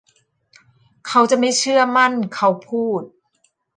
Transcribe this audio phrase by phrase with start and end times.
[1.07, 3.01] เขาจะไม่เชื่อมั่นเขาพูด